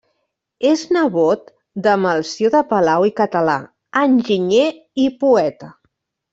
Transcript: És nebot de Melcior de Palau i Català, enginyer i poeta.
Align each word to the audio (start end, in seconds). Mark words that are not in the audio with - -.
És 0.69 0.85
nebot 0.95 1.51
de 1.89 1.93
Melcior 2.07 2.55
de 2.57 2.63
Palau 2.73 3.07
i 3.11 3.15
Català, 3.21 3.61
enginyer 4.05 4.67
i 5.07 5.11
poeta. 5.25 5.75